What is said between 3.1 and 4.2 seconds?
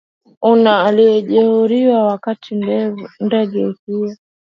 ndege hiyo